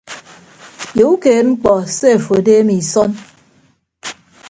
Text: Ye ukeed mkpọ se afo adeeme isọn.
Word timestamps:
Ye 0.97 1.03
ukeed 1.13 1.45
mkpọ 1.51 1.71
se 1.95 2.07
afo 2.17 2.33
adeeme 2.39 2.73
isọn. 2.81 3.11